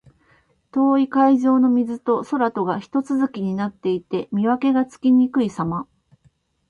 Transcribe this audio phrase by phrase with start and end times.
[0.71, 3.99] 遠い海上の水と空とがひと続きになって、
[4.31, 5.87] 見分けがつきにくいさま。